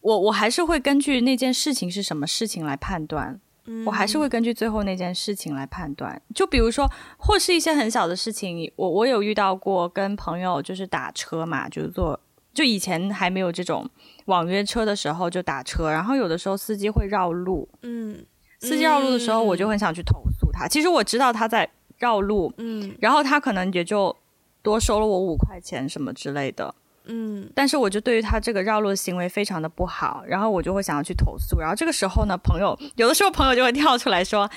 [0.00, 3.38] 我我还是会根据那件事情是什么事情来判断。
[3.86, 12.18] 我还是会根据最后那件事情来判断，就比如说，或是一些很小的事情，我我有遇到过，跟朋友就是打车嘛，就是坐，
[12.52, 13.88] 就以前还没有这种
[14.24, 18.26] 网约车的时候就打车，然后有的时候司机会绕路，嗯，
[18.58, 20.66] 司机绕路的时候，我就很想去投诉他。
[20.66, 24.16] 其实我知道他在绕路，嗯，然后他可能也就
[24.62, 26.74] 多收了我五块钱什么之类的。
[27.04, 31.58] 嗯，但是我就对于他这个绕路的行为非常的不好，然后我就会想要去投诉。
[31.58, 34.48] 然后这个时候呢，朋友有的时候朋友就会跳出来说：“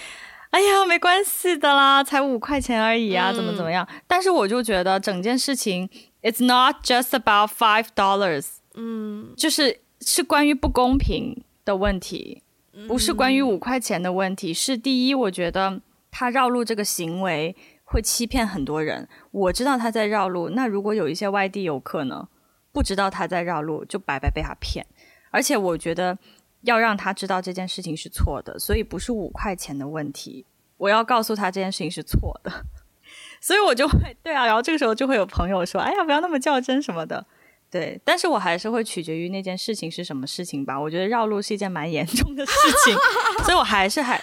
[0.52, 5.89] 哎呀，没关系的啦，才五块钱而已啊，怎么怎么样？”但是我就觉得整件事情
[6.22, 12.44] ，it's not just about five dollars，嗯，就是是关于不公平的问题，
[12.88, 14.54] 不是关于五块钱的问题。
[14.54, 19.08] 是第一，我觉得他绕路这个行为会欺骗很多人。
[19.32, 22.28] 我知道他在绕路，那如果有一些外地游客呢？
[22.74, 24.86] 不知道他在绕路，就白白被他骗。
[25.32, 26.17] 而且我觉得
[26.63, 30.45] 要让他知道这件事情是错的，所以不是五块钱的问题。
[30.76, 32.51] 我要告诉他这件事情是错的，
[33.39, 34.45] 所以我就会对啊。
[34.45, 37.26] 然后这个时候就会有朋友说：“哎呀，不要那么较真什么的。”
[37.72, 40.80] 对，但是我还是会取决于那件事情是什么事情吧。
[40.80, 42.51] 我觉得绕路是一件蛮严重的事
[42.86, 42.95] 情，
[43.45, 44.22] 所以我还是还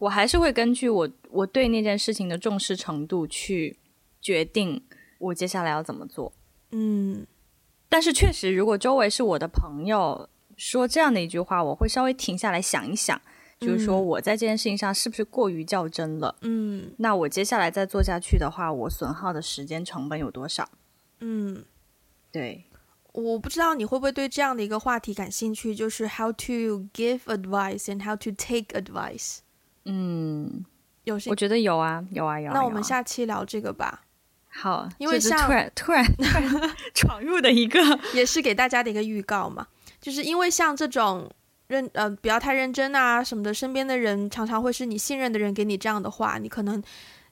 [0.00, 3.78] 我还是会根据我我对那件事情的重视程度去
[4.20, 4.82] 决定
[5.18, 6.32] 我接下来要怎么做。
[6.72, 7.26] 嗯。
[7.88, 13.20] 但是确实，如果周围是我的朋友说这样的一句话，我会稍微停下来想一想，
[13.58, 16.36] 就是说我在这件事情上是不是过于较真了？
[16.42, 20.70] 嗯，那我接下来再做下去的话，我损耗的时间成本有多少？
[21.18, 21.64] 嗯，
[22.30, 22.64] 对，
[23.12, 29.38] 我不知道你会不会对这样的一个话题感兴趣，就是 how to give advice and how to take advice。
[29.84, 30.64] 嗯，
[31.04, 32.54] 有些我觉得有啊，有啊，有啊。
[32.54, 34.02] 那我们下期聊这个吧。
[34.52, 37.80] 好，因为像突然突然突然 闯入的一个，
[38.14, 39.66] 也是给大家的一个预告嘛，
[40.00, 41.30] 就是因为像这种
[41.68, 46.82] 认呃不要太认真啊什么的，身边的人常常会是你信任的人给你这样的话，你可能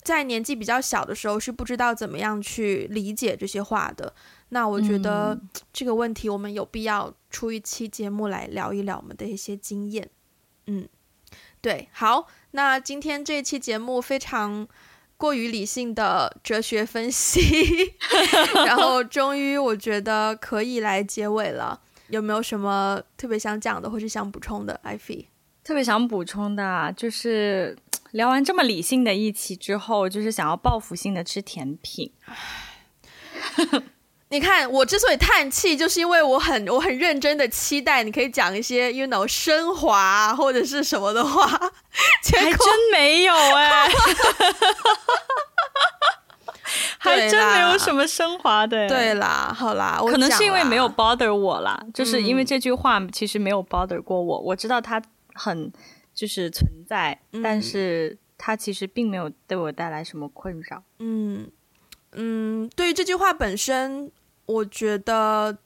[0.03, 4.14] 在年纪比较小的时候是不知道怎么样去理解这些话的。
[4.51, 5.38] 那我觉得
[5.72, 10.09] 这个问题我们有必要出一期节目来聊一聊我们的一些经验。
[10.68, 10.88] 嗯，
[11.61, 14.68] 对，好，那今天这期节目非常。
[15.20, 17.40] 过于理性的哲学分析，
[18.64, 21.80] 然后终于我觉得可以来结尾了。
[22.11, 25.26] 有没有什么特别想讲的，或是想补充的？Ivy
[25.64, 27.76] 特别想补充的，就是
[28.12, 32.12] 聊完这么理性的一期之后，就是想要报复性的吃甜品。
[34.30, 41.46] 你看，我之所以叹气，就是因为我很我很认真的期待你可以讲一些，you know，升华或者是什么的话，
[42.22, 43.92] 结果还真没有哎、欸，
[46.98, 48.86] 还真没有什么升华的、欸。
[48.86, 55.02] 对啦，好啦，可能是因为没有 bother 我啦，就是因为这句话其实没有 bother 过我，嗯、我知道它
[55.32, 55.72] 很
[56.12, 60.82] 就是存在，嗯、但是它其实并没有对我带来什么困扰。
[60.98, 61.50] 嗯
[62.12, 64.12] 嗯，对于这句话本身。
[64.49, 65.59] 我觉得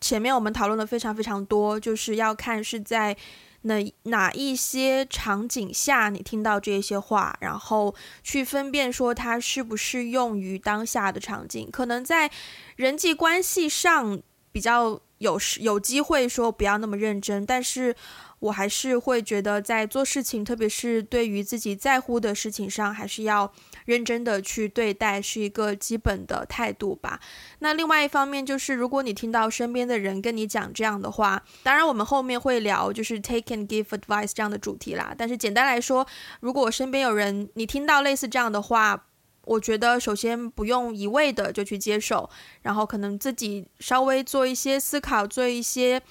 [0.00, 3.16] 前面我们讨论的非常非常多，就是要看是在
[3.62, 11.68] 哪哪一些场景下你听到这些话，然后去分辨说它是不是用于当下的场景。
[11.72, 12.30] 可能在
[12.76, 14.22] 人际关系上
[14.52, 17.92] 比较有有机会说不要那么认真，但是
[18.38, 23.52] 我还是会觉得在做事情，特别是对于自己在乎的事情上，还是要。
[23.88, 27.18] 认真的去对待是一个基本的态度吧。
[27.60, 35.14] 那另外一方面就是，如果你听到身边的人跟你讲这样的话，当然我们后面会聊就是 take and give advice 这样的主题啦。
[35.16, 36.06] 但是简单来说，
[36.40, 39.06] 如果身边有人你听到类似这样的话，
[39.46, 42.28] 我觉得首先不用一味的就去接受，
[42.60, 46.02] 然后可能自己稍微做一些思考，做一些。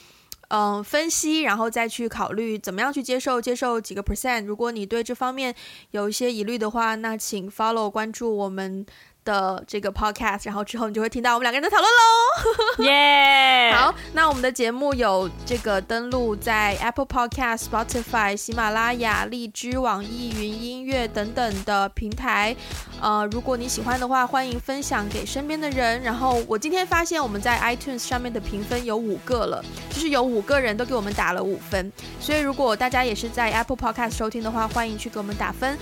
[0.50, 4.46] 嗯，分析，然后再去考虑怎么样去接受，接受几个 percent。
[4.46, 5.54] 如果你对这方面
[5.92, 8.86] 有一些疑虑的话，那请 follow 关注我们
[9.28, 12.84] 的这个 podcast，然后之后你就会听到我们两个人的讨论喽。
[12.88, 13.74] 耶!
[13.76, 22.56] 好，那我们的节目有这个登录在 Apple Podcast、Spotify、喜马拉雅、荔枝、网易云音乐等等的平台。
[23.02, 26.02] 呃，如果你喜欢的话，欢迎分享给身边的人。
[26.02, 31.92] 然后我今天发现我们在 iTunes 上面的评分有五个了，就是有五个人都给我们打了五分。
[32.22, 35.78] 所以如果大家也是在 Apple Podcast 收听的话，欢迎去给我们打分。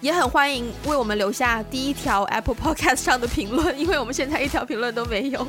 [0.00, 5.46] 也很欢迎为我们留下第一条 Apple Podcast 上的评论，因为我们现在一条评论都没有。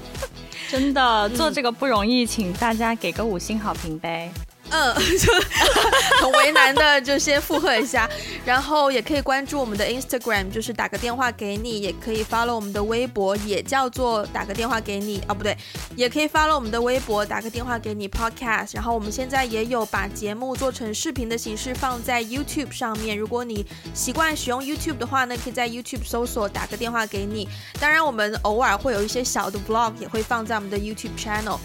[0.69, 4.29] 真的做这个不容易，请大家给个五星好评呗。
[4.71, 5.33] 嗯，就
[6.21, 8.09] 很为难的，就先附和一下，
[8.45, 15.57] 然后也可以关注我们的 Instagram，就是打个电话给你，也可以 follow 我们的微博，也叫做打个电话给你，哦不对，
[15.95, 18.71] 也可以 follow 我们的微博，打个电话给你 Podcast。
[18.73, 27.47] 然后我们现在也有把节目做成视频的形式放在 YouTube 上面，如果你习惯使用 YouTube 的话呢，可以在 YouTube 搜索打个电话给你。
[27.79, 31.57] 当然，我们偶尔会有一些小的 Vlog 也会放在我们的 YouTube Channel。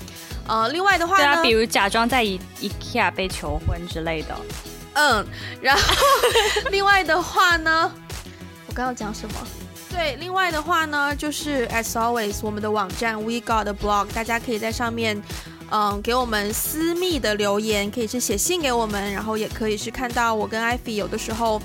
[0.49, 4.36] 呃，另外的话呢，对啊，比如假装在 IKEA 被求婚之类的，
[4.94, 5.26] 嗯，
[5.61, 5.82] 然后
[6.70, 7.92] 另外的话呢，
[8.66, 9.34] 我刚要讲什么？
[9.90, 15.22] 对，另外的话呢，就是 as always，我们的网站 We Got the Blog，大家可以在上面，
[15.70, 21.61] 嗯，给我们私密的留言，可以是写信给我们，然后也可以是看到我跟 Ivy 有的时候。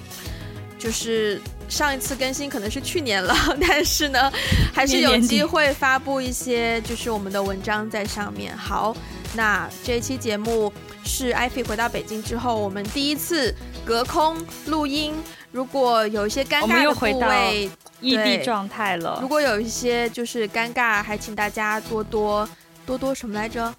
[0.80, 1.40] 就是
[1.72, 3.34] 上一次更新可能是去年了，
[3.66, 4.30] 但是呢，
[4.74, 8.56] 还是有机会发布一些就是我们的文章在上面。
[8.56, 8.94] 好，
[9.36, 10.72] 那这一期节目
[11.06, 13.56] 是 Ivy 回到北京之后，我们第一次
[13.86, 15.16] 隔空录音。
[15.54, 19.20] 如果有一些尴尬的部位，异地状态了。
[19.22, 22.48] 如果有一些就是尴尬，还请大家多多
[22.86, 23.74] 多多什么来着？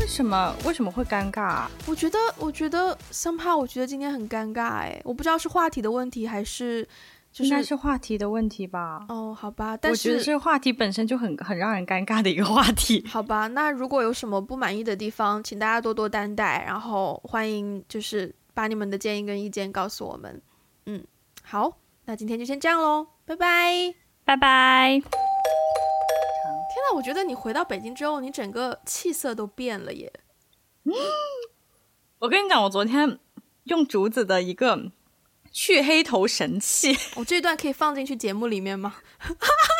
[0.00, 1.70] 为什么为什么会尴尬啊？
[1.86, 6.86] 我觉得，我觉得 somehow，我觉得今天很尴尬哎，我不知道是话题的问题还是，
[7.36, 9.04] 就是，应该是话题的问题吧？
[9.10, 13.04] 哦，好吧，但是我觉得这话题本身就很很让人尴尬的一个话题。
[13.06, 20.40] 好吧，那如果有什么不满意的地方，请大家多多担待，然后欢迎就是把你们的建议跟意见告诉我们。
[20.86, 21.04] 嗯，
[21.42, 21.76] 好，
[22.06, 24.92] 那今天就先这样喽，拜拜，拜拜。
[24.92, 30.10] 天呐，我觉得你回到北京之后，你整个气色都变了耶！
[32.18, 33.18] 我跟你讲，我昨天
[33.64, 34.90] 用竹子的一个
[35.56, 36.94] 去黑头神器。
[37.14, 38.96] 我 这段可以放进去节目里面吗？
[39.26, 39.38] 你可以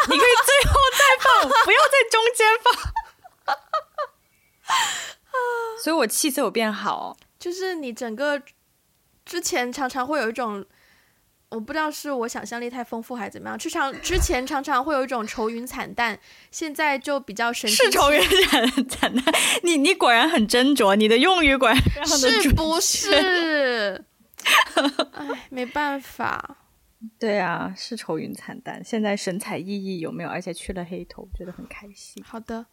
[0.09, 2.73] 最后再放， 不要在中间放。
[5.85, 8.41] 所以我气色有变好，就是你整个
[9.27, 10.65] 之前常常会有一种。
[11.51, 16.19] 我不知道是我想象力太丰富还是怎么样，之常之前常常会有一种愁云惨淡，
[16.51, 17.77] 现在就比较神奇。
[17.77, 22.31] 是愁云惨惨淡，你你果然很斟酌，你的用语果然非常的。
[22.43, 24.05] 是不是？
[25.15, 26.59] 哎，没办法。
[27.19, 30.29] 对啊，是愁云惨淡，现在神采奕奕有没有？
[30.29, 32.23] 而且去了黑头，觉得很开心。
[32.25, 32.67] 好的。